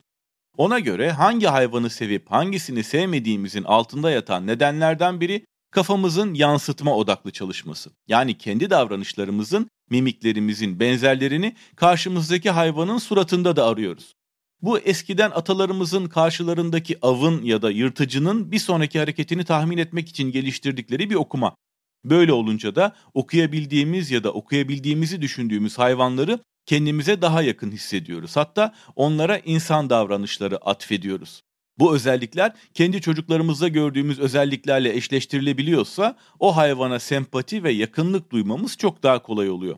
Ona 0.58 0.80
göre 0.80 1.12
hangi 1.12 1.48
hayvanı 1.48 1.90
sevip 1.90 2.32
hangisini 2.32 2.84
sevmediğimizin 2.84 3.64
altında 3.64 4.12
yatan 4.12 4.48
nedenlerden 4.48 5.22
biri 5.22 5.46
kafamızın 5.72 6.34
yansıtma 6.34 6.96
odaklı 6.96 7.32
çalışması. 7.32 7.92
Yani 8.08 8.38
kendi 8.38 8.70
davranışlarımızın, 8.70 9.70
mimiklerimizin 9.90 10.80
benzerlerini 10.80 11.56
karşımızdaki 11.76 12.50
hayvanın 12.50 12.98
suratında 12.98 13.56
da 13.56 13.66
arıyoruz. 13.66 14.14
Bu 14.62 14.80
eskiden 14.80 15.32
atalarımızın 15.32 16.06
karşılarındaki 16.06 16.98
avın 17.02 17.44
ya 17.44 17.62
da 17.62 17.72
yırtıcının 17.72 18.52
bir 18.52 18.60
sonraki 18.60 19.00
hareketini 19.00 19.46
tahmin 19.46 19.78
etmek 19.78 20.10
için 20.10 20.32
geliştirdikleri 20.32 21.10
bir 21.10 21.16
okuma. 21.16 21.56
Böyle 22.06 22.34
olunca 22.34 22.76
da 22.76 22.96
okuyabildiğimiz 23.14 24.12
ya 24.12 24.24
da 24.24 24.34
okuyabildiğimizi 24.34 25.22
düşündüğümüz 25.22 25.78
hayvanları 25.78 26.40
kendimize 26.66 27.22
daha 27.22 27.42
yakın 27.42 27.72
hissediyoruz. 27.72 28.36
Hatta 28.36 28.74
onlara 28.96 29.38
insan 29.38 29.90
davranışları 29.90 30.58
atfediyoruz. 30.58 31.42
Bu 31.80 31.96
özellikler 31.96 32.52
kendi 32.74 33.02
çocuklarımızda 33.02 33.68
gördüğümüz 33.68 34.20
özelliklerle 34.20 34.96
eşleştirilebiliyorsa 34.96 36.18
o 36.40 36.58
hayvana 36.58 37.00
sempati 37.00 37.64
ve 37.64 37.72
yakınlık 37.72 38.32
duymamız 38.32 38.78
çok 38.78 39.04
daha 39.04 39.22
kolay 39.22 39.50
oluyor. 39.50 39.78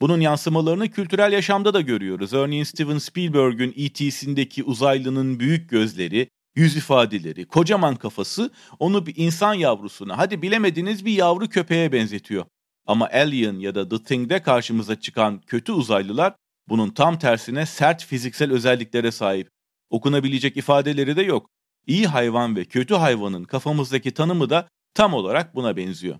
Bunun 0.00 0.20
yansımalarını 0.20 0.90
kültürel 0.90 1.32
yaşamda 1.32 1.74
da 1.74 1.80
görüyoruz. 1.80 2.32
Örneğin 2.32 2.64
Steven 2.64 2.98
Spielberg'ün 2.98 3.74
E.T.'sindeki 3.76 4.64
uzaylının 4.64 5.40
büyük 5.40 5.70
gözleri, 5.70 6.28
yüz 6.54 6.76
ifadeleri, 6.76 7.44
kocaman 7.44 7.96
kafası 7.96 8.50
onu 8.78 9.06
bir 9.06 9.14
insan 9.16 9.54
yavrusuna, 9.54 10.18
hadi 10.18 10.42
bilemediniz 10.42 11.04
bir 11.04 11.12
yavru 11.12 11.48
köpeğe 11.48 11.92
benzetiyor. 11.92 12.44
Ama 12.86 13.08
Alien 13.12 13.58
ya 13.58 13.74
da 13.74 13.88
The 13.88 14.02
Thing'de 14.02 14.42
karşımıza 14.42 15.00
çıkan 15.00 15.40
kötü 15.40 15.72
uzaylılar 15.72 16.34
bunun 16.68 16.90
tam 16.90 17.18
tersine 17.18 17.66
sert 17.66 18.04
fiziksel 18.04 18.52
özelliklere 18.52 19.10
sahip. 19.10 19.59
Okunabilecek 19.90 20.56
ifadeleri 20.56 21.16
de 21.16 21.22
yok. 21.22 21.50
İyi 21.86 22.06
hayvan 22.06 22.56
ve 22.56 22.64
kötü 22.64 22.94
hayvanın 22.94 23.44
kafamızdaki 23.44 24.10
tanımı 24.10 24.50
da 24.50 24.68
tam 24.94 25.14
olarak 25.14 25.54
buna 25.54 25.76
benziyor. 25.76 26.18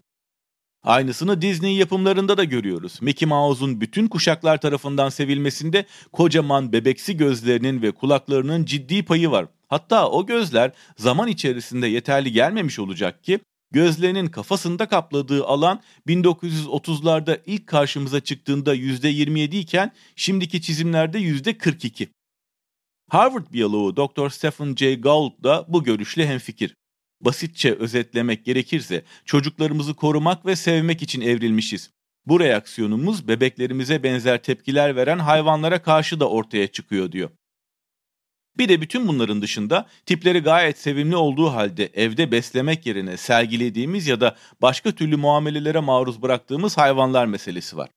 Aynısını 0.82 1.42
Disney 1.42 1.76
yapımlarında 1.76 2.36
da 2.36 2.44
görüyoruz. 2.44 3.02
Mickey 3.02 3.28
Mouse'un 3.28 3.80
bütün 3.80 4.08
kuşaklar 4.08 4.60
tarafından 4.60 5.08
sevilmesinde 5.08 5.86
kocaman 6.12 6.72
bebeksi 6.72 7.16
gözlerinin 7.16 7.82
ve 7.82 7.92
kulaklarının 7.92 8.64
ciddi 8.64 9.04
payı 9.04 9.30
var. 9.30 9.46
Hatta 9.68 10.10
o 10.10 10.26
gözler 10.26 10.72
zaman 10.96 11.28
içerisinde 11.28 11.86
yeterli 11.86 12.32
gelmemiş 12.32 12.78
olacak 12.78 13.24
ki 13.24 13.40
gözlerinin 13.70 14.26
kafasında 14.26 14.86
kapladığı 14.88 15.44
alan 15.44 15.80
1930'larda 16.06 17.40
ilk 17.46 17.66
karşımıza 17.66 18.20
çıktığında 18.20 18.76
%27 18.76 19.56
iken 19.56 19.92
şimdiki 20.16 20.62
çizimlerde 20.62 21.18
%42. 21.18 22.08
Harvard 23.10 23.52
biyoloğu 23.52 23.96
Dr. 23.96 24.28
Stephen 24.28 24.74
J. 24.74 24.94
Gould 24.94 25.44
da 25.44 25.64
bu 25.68 25.84
görüşle 25.84 26.26
hemfikir. 26.26 26.76
Basitçe 27.20 27.74
özetlemek 27.74 28.44
gerekirse 28.44 29.04
çocuklarımızı 29.24 29.94
korumak 29.94 30.46
ve 30.46 30.56
sevmek 30.56 31.02
için 31.02 31.20
evrilmişiz. 31.20 31.90
Bu 32.26 32.40
reaksiyonumuz 32.40 33.28
bebeklerimize 33.28 34.02
benzer 34.02 34.42
tepkiler 34.42 34.96
veren 34.96 35.18
hayvanlara 35.18 35.82
karşı 35.82 36.20
da 36.20 36.28
ortaya 36.28 36.66
çıkıyor 36.66 37.12
diyor. 37.12 37.30
Bir 38.58 38.68
de 38.68 38.80
bütün 38.80 39.08
bunların 39.08 39.42
dışında 39.42 39.86
tipleri 40.06 40.40
gayet 40.40 40.78
sevimli 40.78 41.16
olduğu 41.16 41.48
halde 41.48 41.90
evde 41.94 42.32
beslemek 42.32 42.86
yerine 42.86 43.16
sergilediğimiz 43.16 44.06
ya 44.06 44.20
da 44.20 44.36
başka 44.62 44.92
türlü 44.92 45.16
muamelelere 45.16 45.80
maruz 45.80 46.22
bıraktığımız 46.22 46.78
hayvanlar 46.78 47.26
meselesi 47.26 47.76
var. 47.76 47.90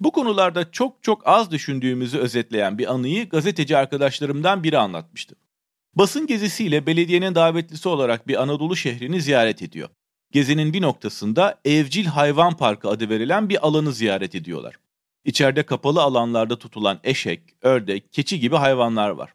Bu 0.00 0.12
konularda 0.12 0.70
çok 0.70 1.02
çok 1.02 1.28
az 1.28 1.50
düşündüğümüzü 1.50 2.18
özetleyen 2.18 2.78
bir 2.78 2.92
anıyı 2.92 3.28
gazeteci 3.28 3.76
arkadaşlarımdan 3.76 4.62
biri 4.64 4.78
anlatmıştı. 4.78 5.36
Basın 5.94 6.26
gezisiyle 6.26 6.86
belediyenin 6.86 7.34
davetlisi 7.34 7.88
olarak 7.88 8.28
bir 8.28 8.42
Anadolu 8.42 8.76
şehrini 8.76 9.20
ziyaret 9.20 9.62
ediyor. 9.62 9.88
Gezinin 10.32 10.72
bir 10.72 10.82
noktasında 10.82 11.60
Evcil 11.64 12.06
Hayvan 12.06 12.56
Parkı 12.56 12.88
adı 12.88 13.08
verilen 13.08 13.48
bir 13.48 13.66
alanı 13.66 13.92
ziyaret 13.92 14.34
ediyorlar. 14.34 14.74
İçeride 15.24 15.62
kapalı 15.62 16.02
alanlarda 16.02 16.58
tutulan 16.58 17.00
eşek, 17.04 17.40
ördek, 17.62 18.12
keçi 18.12 18.40
gibi 18.40 18.56
hayvanlar 18.56 19.10
var. 19.10 19.34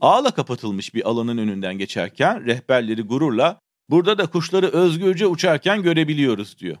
Ağla 0.00 0.30
kapatılmış 0.30 0.94
bir 0.94 1.08
alanın 1.08 1.38
önünden 1.38 1.78
geçerken 1.78 2.46
rehberleri 2.46 3.02
gururla 3.02 3.60
burada 3.90 4.18
da 4.18 4.26
kuşları 4.26 4.66
özgürce 4.66 5.26
uçarken 5.26 5.82
görebiliyoruz 5.82 6.58
diyor. 6.58 6.76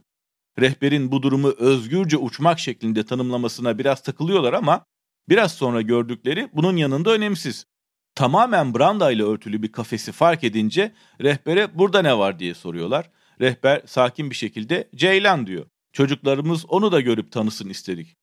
Rehberin 0.60 1.12
bu 1.12 1.22
durumu 1.22 1.48
özgürce 1.48 2.16
uçmak 2.16 2.58
şeklinde 2.58 3.04
tanımlamasına 3.04 3.78
biraz 3.78 4.02
takılıyorlar 4.02 4.52
ama 4.52 4.84
biraz 5.28 5.52
sonra 5.52 5.82
gördükleri 5.82 6.48
bunun 6.52 6.76
yanında 6.76 7.10
önemsiz 7.10 7.66
tamamen 8.14 8.74
branda 8.74 9.12
ile 9.12 9.22
örtülü 9.22 9.62
bir 9.62 9.72
kafesi 9.72 10.12
fark 10.12 10.44
edince 10.44 10.92
rehbere 11.20 11.78
burada 11.78 12.02
ne 12.02 12.18
var 12.18 12.38
diye 12.38 12.54
soruyorlar. 12.54 13.10
Rehber 13.40 13.82
sakin 13.86 14.30
bir 14.30 14.34
şekilde 14.34 14.88
Ceylan 14.94 15.46
diyor. 15.46 15.66
Çocuklarımız 15.92 16.64
onu 16.68 16.92
da 16.92 17.00
görüp 17.00 17.32
tanısın 17.32 17.68
istedik. 17.68 18.16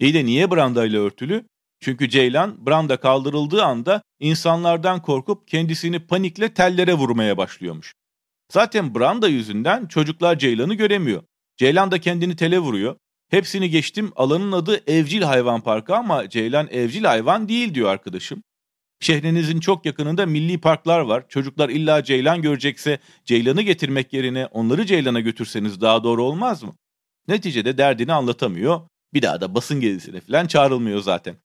İyi 0.00 0.14
de 0.14 0.24
niye 0.24 0.50
branda 0.50 0.86
ile 0.86 0.98
örtülü? 0.98 1.46
Çünkü 1.80 2.08
Ceylan 2.08 2.66
branda 2.66 2.96
kaldırıldığı 2.96 3.64
anda 3.64 4.02
insanlardan 4.20 5.02
korkup 5.02 5.48
kendisini 5.48 6.06
panikle 6.06 6.54
tellere 6.54 6.94
vurmaya 6.94 7.36
başlıyormuş. 7.36 7.94
Zaten 8.52 8.94
branda 8.94 9.28
yüzünden 9.28 9.86
çocuklar 9.86 10.38
Ceylan'ı 10.38 10.74
göremiyor. 10.74 11.22
Ceylan 11.56 11.90
da 11.90 12.00
kendini 12.00 12.36
tele 12.36 12.58
vuruyor. 12.58 12.96
Hepsini 13.30 13.70
geçtim 13.70 14.12
alanın 14.16 14.52
adı 14.52 14.90
Evcil 14.90 15.22
Hayvan 15.22 15.60
Parkı 15.60 15.96
ama 15.96 16.28
Ceylan 16.30 16.68
evcil 16.70 17.04
hayvan 17.04 17.48
değil 17.48 17.74
diyor 17.74 17.90
arkadaşım. 17.90 18.42
Şehrinizin 19.00 19.60
çok 19.60 19.86
yakınında 19.86 20.26
milli 20.26 20.60
parklar 20.60 21.00
var. 21.00 21.28
Çocuklar 21.28 21.68
illa 21.68 22.04
ceylan 22.04 22.42
görecekse 22.42 22.98
ceylanı 23.24 23.62
getirmek 23.62 24.12
yerine 24.12 24.46
onları 24.46 24.86
ceylana 24.86 25.20
götürseniz 25.20 25.80
daha 25.80 26.04
doğru 26.04 26.22
olmaz 26.22 26.62
mı? 26.62 26.74
Neticede 27.28 27.78
derdini 27.78 28.12
anlatamıyor. 28.12 28.80
Bir 29.14 29.22
daha 29.22 29.40
da 29.40 29.54
basın 29.54 29.80
gezisine 29.80 30.20
falan 30.20 30.46
çağrılmıyor 30.46 31.00
zaten. 31.00 31.36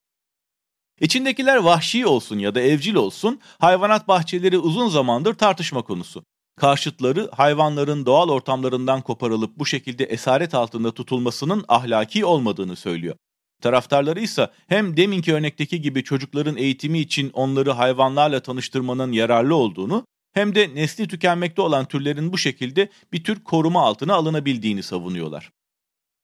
İçindekiler 0.99 1.57
vahşi 1.57 2.05
olsun 2.05 2.39
ya 2.39 2.55
da 2.55 2.61
evcil 2.61 2.95
olsun 2.95 3.39
hayvanat 3.59 4.07
bahçeleri 4.07 4.57
uzun 4.57 4.89
zamandır 4.89 5.33
tartışma 5.33 5.81
konusu. 5.81 6.23
Karşıtları 6.55 7.29
hayvanların 7.31 8.05
doğal 8.05 8.29
ortamlarından 8.29 9.01
koparılıp 9.01 9.59
bu 9.59 9.65
şekilde 9.65 10.03
esaret 10.03 10.53
altında 10.53 10.91
tutulmasının 10.93 11.65
ahlaki 11.67 12.25
olmadığını 12.25 12.75
söylüyor. 12.75 13.15
Taraftarları 13.61 14.19
ise 14.19 14.49
hem 14.67 14.97
deminki 14.97 15.33
örnekteki 15.33 15.81
gibi 15.81 16.03
çocukların 16.03 16.57
eğitimi 16.57 16.99
için 16.99 17.29
onları 17.33 17.71
hayvanlarla 17.71 18.39
tanıştırmanın 18.39 19.11
yararlı 19.11 19.55
olduğunu 19.55 20.05
hem 20.33 20.55
de 20.55 20.75
nesli 20.75 21.07
tükenmekte 21.07 21.61
olan 21.61 21.85
türlerin 21.85 22.33
bu 22.33 22.37
şekilde 22.37 22.89
bir 23.13 23.23
tür 23.23 23.43
koruma 23.43 23.81
altına 23.81 24.13
alınabildiğini 24.13 24.83
savunuyorlar. 24.83 25.51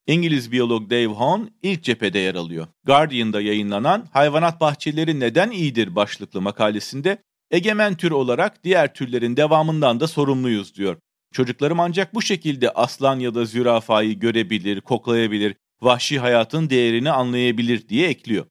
İngiliz 0.07 0.51
biyolog 0.51 0.89
Dave 0.89 1.13
Hahn 1.13 1.41
ilk 1.63 1.83
cephede 1.83 2.19
yer 2.19 2.35
alıyor. 2.35 2.67
Guardian'da 2.85 3.41
yayınlanan 3.41 4.07
Hayvanat 4.13 4.61
Bahçeleri 4.61 5.19
Neden 5.19 5.51
İyidir 5.51 5.95
başlıklı 5.95 6.41
makalesinde 6.41 7.17
egemen 7.51 7.95
tür 7.95 8.11
olarak 8.11 8.63
diğer 8.63 8.93
türlerin 8.93 9.37
devamından 9.37 9.99
da 9.99 10.07
sorumluyuz 10.07 10.75
diyor. 10.75 10.97
Çocuklarım 11.33 11.79
ancak 11.79 12.13
bu 12.13 12.21
şekilde 12.21 12.71
aslan 12.71 13.19
ya 13.19 13.35
da 13.35 13.45
zürafayı 13.45 14.19
görebilir, 14.19 14.81
koklayabilir, 14.81 15.55
vahşi 15.81 16.19
hayatın 16.19 16.69
değerini 16.69 17.11
anlayabilir 17.11 17.89
diye 17.89 18.07
ekliyor. 18.09 18.45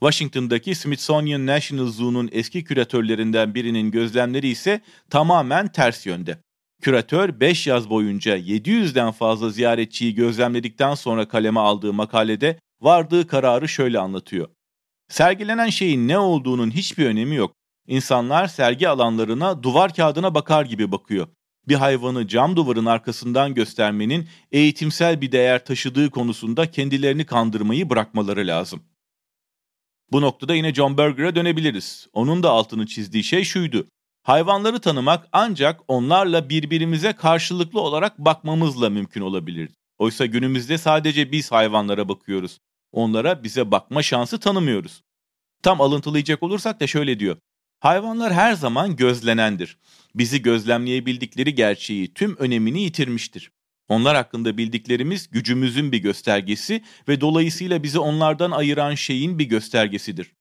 Washington'daki 0.00 0.74
Smithsonian 0.74 1.46
National 1.46 1.86
Zoo'nun 1.86 2.28
eski 2.32 2.64
küratörlerinden 2.64 3.54
birinin 3.54 3.90
gözlemleri 3.90 4.48
ise 4.48 4.80
tamamen 5.10 5.68
ters 5.72 6.06
yönde. 6.06 6.38
Küratör 6.82 7.40
5 7.40 7.66
yaz 7.66 7.90
boyunca 7.90 8.38
700'den 8.38 9.10
fazla 9.10 9.50
ziyaretçiyi 9.50 10.14
gözlemledikten 10.14 10.94
sonra 10.94 11.28
kaleme 11.28 11.60
aldığı 11.60 11.92
makalede 11.92 12.58
vardığı 12.80 13.26
kararı 13.26 13.68
şöyle 13.68 13.98
anlatıyor. 13.98 14.48
Sergilenen 15.08 15.68
şeyin 15.68 16.08
ne 16.08 16.18
olduğunun 16.18 16.70
hiçbir 16.70 17.06
önemi 17.06 17.36
yok. 17.36 17.54
İnsanlar 17.88 18.46
sergi 18.46 18.88
alanlarına 18.88 19.62
duvar 19.62 19.94
kağıdına 19.94 20.34
bakar 20.34 20.64
gibi 20.64 20.92
bakıyor. 20.92 21.28
Bir 21.68 21.74
hayvanı 21.74 22.28
cam 22.28 22.56
duvarın 22.56 22.86
arkasından 22.86 23.54
göstermenin 23.54 24.28
eğitimsel 24.52 25.20
bir 25.20 25.32
değer 25.32 25.64
taşıdığı 25.64 26.10
konusunda 26.10 26.70
kendilerini 26.70 27.26
kandırmayı 27.26 27.90
bırakmaları 27.90 28.46
lazım. 28.46 28.82
Bu 30.12 30.20
noktada 30.20 30.54
yine 30.54 30.74
John 30.74 30.98
Berger'a 30.98 31.34
dönebiliriz. 31.34 32.08
Onun 32.12 32.42
da 32.42 32.50
altını 32.50 32.86
çizdiği 32.86 33.24
şey 33.24 33.44
şuydu. 33.44 33.86
Hayvanları 34.22 34.80
tanımak 34.80 35.28
ancak 35.32 35.80
onlarla 35.88 36.48
birbirimize 36.48 37.12
karşılıklı 37.12 37.80
olarak 37.80 38.18
bakmamızla 38.18 38.90
mümkün 38.90 39.20
olabilir. 39.20 39.70
Oysa 39.98 40.26
günümüzde 40.26 40.78
sadece 40.78 41.32
biz 41.32 41.52
hayvanlara 41.52 42.08
bakıyoruz. 42.08 42.58
Onlara 42.92 43.44
bize 43.44 43.70
bakma 43.70 44.02
şansı 44.02 44.40
tanımıyoruz. 44.40 45.02
Tam 45.62 45.80
alıntılayacak 45.80 46.42
olursak 46.42 46.80
da 46.80 46.86
şöyle 46.86 47.18
diyor. 47.18 47.36
Hayvanlar 47.80 48.32
her 48.32 48.52
zaman 48.52 48.96
gözlenendir. 48.96 49.78
Bizi 50.14 50.42
gözlemleyebildikleri 50.42 51.54
gerçeği 51.54 52.14
tüm 52.14 52.36
önemini 52.36 52.82
yitirmiştir. 52.82 53.50
Onlar 53.88 54.16
hakkında 54.16 54.58
bildiklerimiz 54.58 55.30
gücümüzün 55.30 55.92
bir 55.92 55.98
göstergesi 55.98 56.82
ve 57.08 57.20
dolayısıyla 57.20 57.82
bizi 57.82 57.98
onlardan 57.98 58.50
ayıran 58.50 58.94
şeyin 58.94 59.38
bir 59.38 59.44
göstergesidir. 59.44 60.32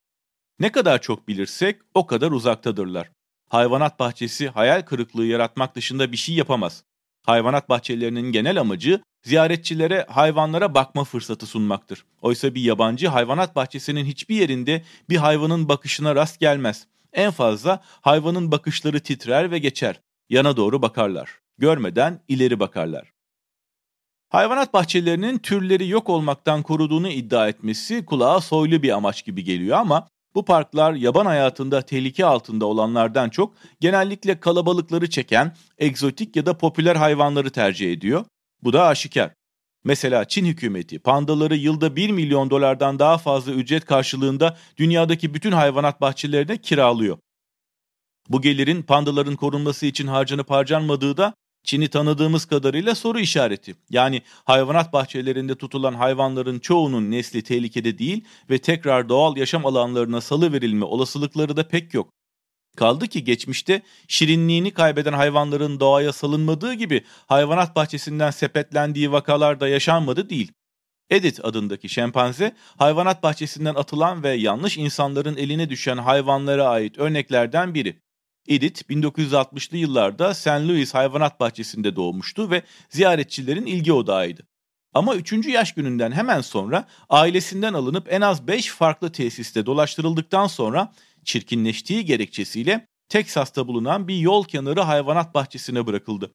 Ne 0.59 0.71
kadar 0.71 1.01
çok 1.01 1.27
bilirsek 1.27 1.81
o 1.93 2.07
kadar 2.07 2.31
uzaktadırlar. 2.31 3.09
Hayvanat 3.49 3.99
bahçesi 3.99 4.47
hayal 4.49 4.81
kırıklığı 4.81 5.25
yaratmak 5.25 5.75
dışında 5.75 6.11
bir 6.11 6.17
şey 6.17 6.35
yapamaz. 6.35 6.83
Hayvanat 7.25 7.69
bahçelerinin 7.69 8.31
genel 8.31 8.59
amacı 8.59 9.01
ziyaretçilere 9.23 10.05
hayvanlara 10.09 10.73
bakma 10.73 11.03
fırsatı 11.03 11.45
sunmaktır. 11.45 12.05
Oysa 12.21 12.55
bir 12.55 12.61
yabancı 12.61 13.07
hayvanat 13.07 13.55
bahçesinin 13.55 14.05
hiçbir 14.05 14.35
yerinde 14.35 14.83
bir 15.09 15.17
hayvanın 15.17 15.69
bakışına 15.69 16.15
rast 16.15 16.39
gelmez. 16.39 16.87
En 17.13 17.31
fazla 17.31 17.81
hayvanın 17.83 18.51
bakışları 18.51 18.99
titrer 18.99 19.51
ve 19.51 19.59
geçer. 19.59 20.01
Yana 20.29 20.57
doğru 20.57 20.81
bakarlar. 20.81 21.39
Görmeden 21.57 22.19
ileri 22.27 22.59
bakarlar. 22.59 23.13
Hayvanat 24.29 24.73
bahçelerinin 24.73 25.37
türleri 25.37 25.87
yok 25.87 26.09
olmaktan 26.09 26.63
koruduğunu 26.63 27.09
iddia 27.09 27.47
etmesi 27.47 28.05
kulağa 28.05 28.41
soylu 28.41 28.83
bir 28.83 28.89
amaç 28.89 29.25
gibi 29.25 29.43
geliyor 29.43 29.77
ama 29.77 30.07
bu 30.35 30.45
parklar 30.45 30.93
yaban 30.93 31.25
hayatında 31.25 31.81
tehlike 31.81 32.25
altında 32.25 32.65
olanlardan 32.65 33.29
çok 33.29 33.53
genellikle 33.79 34.39
kalabalıkları 34.39 35.09
çeken 35.09 35.55
egzotik 35.77 36.35
ya 36.35 36.45
da 36.45 36.57
popüler 36.57 36.95
hayvanları 36.95 37.49
tercih 37.49 37.91
ediyor. 37.91 38.25
Bu 38.63 38.73
da 38.73 38.85
aşikar. 38.85 39.36
Mesela 39.87 40.27
Çin 40.27 40.45
hükümeti 40.45 40.99
pandaları 40.99 41.55
yılda 41.55 41.95
1 41.95 42.09
milyon 42.09 42.49
dolardan 42.49 42.99
daha 42.99 43.17
fazla 43.17 43.51
ücret 43.51 43.85
karşılığında 43.85 44.57
dünyadaki 44.77 45.33
bütün 45.33 45.51
hayvanat 45.51 46.01
bahçelerine 46.01 46.57
kiralıyor. 46.57 47.17
Bu 48.29 48.41
gelirin 48.41 48.83
pandaların 48.83 49.35
korunması 49.35 49.85
için 49.85 50.07
harcanıp 50.07 50.49
harcanmadığı 50.49 51.17
da 51.17 51.33
Çin'i 51.63 51.87
tanıdığımız 51.87 52.45
kadarıyla 52.45 52.95
soru 52.95 53.19
işareti. 53.19 53.75
Yani 53.89 54.21
hayvanat 54.43 54.93
bahçelerinde 54.93 55.55
tutulan 55.55 55.93
hayvanların 55.93 56.59
çoğunun 56.59 57.11
nesli 57.11 57.43
tehlikede 57.43 57.97
değil 57.97 58.23
ve 58.49 58.57
tekrar 58.59 59.09
doğal 59.09 59.37
yaşam 59.37 59.65
alanlarına 59.65 60.21
salı 60.21 60.53
verilme 60.53 60.85
olasılıkları 60.85 61.57
da 61.57 61.67
pek 61.67 61.93
yok. 61.93 62.16
Kaldı 62.77 63.07
ki 63.07 63.23
geçmişte 63.23 63.81
şirinliğini 64.07 64.71
kaybeden 64.71 65.13
hayvanların 65.13 65.79
doğaya 65.79 66.13
salınmadığı 66.13 66.73
gibi 66.73 67.03
hayvanat 67.27 67.75
bahçesinden 67.75 68.31
sepetlendiği 68.31 69.11
vakalar 69.11 69.59
da 69.59 69.67
yaşanmadı 69.67 70.29
değil. 70.29 70.51
Edith 71.09 71.45
adındaki 71.45 71.89
şempanze 71.89 72.55
hayvanat 72.77 73.23
bahçesinden 73.23 73.75
atılan 73.75 74.23
ve 74.23 74.29
yanlış 74.29 74.77
insanların 74.77 75.37
eline 75.37 75.69
düşen 75.69 75.97
hayvanlara 75.97 76.67
ait 76.67 76.97
örneklerden 76.97 77.73
biri. 77.73 78.01
Edith 78.47 78.81
1960'lı 78.89 79.77
yıllarda 79.77 80.33
St. 80.33 80.47
Louis 80.47 80.93
Hayvanat 80.93 81.39
Bahçesi'nde 81.39 81.95
doğmuştu 81.95 82.51
ve 82.51 82.61
ziyaretçilerin 82.89 83.65
ilgi 83.65 83.93
odağıydı. 83.93 84.47
Ama 84.93 85.15
3. 85.15 85.47
yaş 85.47 85.73
gününden 85.73 86.11
hemen 86.11 86.41
sonra 86.41 86.87
ailesinden 87.09 87.73
alınıp 87.73 88.13
en 88.13 88.21
az 88.21 88.47
5 88.47 88.67
farklı 88.67 89.11
tesiste 89.11 89.65
dolaştırıldıktan 89.65 90.47
sonra 90.47 90.93
çirkinleştiği 91.27 92.05
gerekçesiyle 92.05 92.87
Teksas'ta 93.09 93.67
bulunan 93.67 94.07
bir 94.07 94.17
yol 94.17 94.43
kenarı 94.43 94.81
hayvanat 94.81 95.33
bahçesine 95.33 95.87
bırakıldı. 95.87 96.33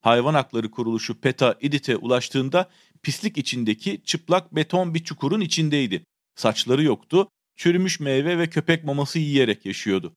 Hayvan 0.00 0.34
Hakları 0.34 0.70
Kuruluşu 0.70 1.20
PETA 1.20 1.56
Edith'e 1.60 1.96
ulaştığında 1.96 2.70
pislik 3.02 3.38
içindeki 3.38 4.02
çıplak 4.04 4.54
beton 4.54 4.94
bir 4.94 5.04
çukurun 5.04 5.40
içindeydi. 5.40 6.04
Saçları 6.34 6.82
yoktu, 6.82 7.28
çürümüş 7.56 8.00
meyve 8.00 8.38
ve 8.38 8.50
köpek 8.50 8.84
maması 8.84 9.18
yiyerek 9.18 9.66
yaşıyordu 9.66 10.14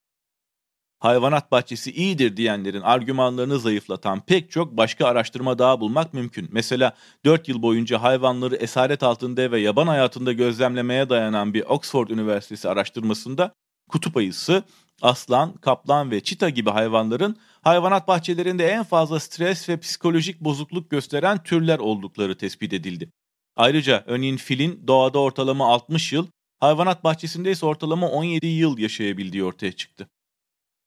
hayvanat 1.02 1.52
bahçesi 1.52 1.92
iyidir 1.92 2.38
diyenlerin 2.38 2.82
argümanlarını 2.82 3.60
zayıflatan 3.60 4.22
pek 4.26 4.52
çok 4.52 4.78
başka 4.78 5.08
araştırma 5.08 5.60
daha 5.60 5.80
bulmak 5.80 6.14
mümkün. 6.14 6.50
Mesela 6.52 6.94
4 7.26 7.50
yıl 7.50 7.62
boyunca 7.62 8.02
hayvanları 8.02 8.56
esaret 8.56 9.04
altında 9.04 9.52
ve 9.52 9.60
yaban 9.60 9.88
hayatında 9.88 10.34
gözlemlemeye 10.34 11.10
dayanan 11.10 11.54
bir 11.54 11.64
Oxford 11.64 12.10
Üniversitesi 12.10 12.70
araştırmasında 12.70 13.54
kutup 13.92 14.18
ayısı, 14.18 14.64
aslan, 15.02 15.54
kaplan 15.54 16.12
ve 16.12 16.24
çita 16.24 16.50
gibi 16.50 16.70
hayvanların 16.70 17.38
hayvanat 17.62 18.08
bahçelerinde 18.08 18.68
en 18.68 18.84
fazla 18.84 19.20
stres 19.20 19.70
ve 19.70 19.80
psikolojik 19.80 20.42
bozukluk 20.42 20.90
gösteren 20.90 21.44
türler 21.44 21.80
oldukları 21.80 22.38
tespit 22.38 22.74
edildi. 22.74 23.10
Ayrıca 23.56 24.04
örneğin 24.08 24.38
filin 24.38 24.88
doğada 24.88 25.20
ortalama 25.20 25.68
60 25.68 26.14
yıl, 26.14 26.28
hayvanat 26.60 27.04
bahçesinde 27.04 27.52
ise 27.52 27.66
ortalama 27.66 28.10
17 28.10 28.48
yıl 28.48 28.78
yaşayabildiği 28.78 29.44
ortaya 29.44 29.72
çıktı. 29.72 30.08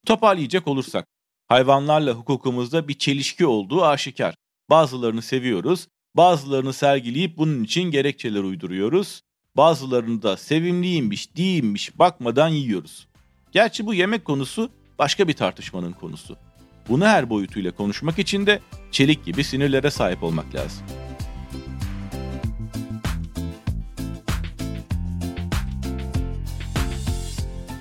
Toparlayacak 0.06 0.68
olursak, 0.68 1.06
hayvanlarla 1.46 2.12
hukukumuzda 2.12 2.88
bir 2.88 2.98
çelişki 2.98 3.46
olduğu 3.46 3.84
aşikar. 3.84 4.34
Bazılarını 4.70 5.22
seviyoruz, 5.22 5.88
bazılarını 6.16 6.72
sergileyip 6.72 7.38
bunun 7.38 7.64
için 7.64 7.82
gerekçeler 7.82 8.42
uyduruyoruz. 8.42 9.22
Bazılarını 9.56 10.22
da 10.22 10.36
sevimliymiş, 10.36 11.36
değilmiş 11.36 11.98
bakmadan 11.98 12.48
yiyoruz. 12.48 13.06
Gerçi 13.52 13.86
bu 13.86 13.94
yemek 13.94 14.24
konusu 14.24 14.70
başka 14.98 15.28
bir 15.28 15.32
tartışmanın 15.32 15.92
konusu. 15.92 16.36
Bunu 16.88 17.06
her 17.06 17.30
boyutuyla 17.30 17.70
konuşmak 17.70 18.18
için 18.18 18.46
de 18.46 18.60
çelik 18.90 19.24
gibi 19.24 19.44
sinirlere 19.44 19.90
sahip 19.90 20.22
olmak 20.22 20.54
lazım. 20.54 20.86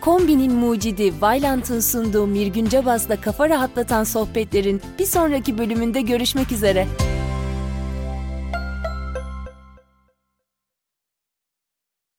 Kombinin 0.02 0.54
mucidi 0.54 1.22
Vailant'ın 1.22 1.80
sunduğu 1.80 2.28
Mirgün 2.28 2.66
Cabas'la 2.66 3.22
kafa 3.22 3.50
rahatlatan 3.50 4.04
sohbetlerin 4.04 4.82
bir 5.00 5.06
sonraki 5.06 5.58
bölümünde 5.58 6.02
görüşmek 6.02 6.52
üzere. 6.52 6.88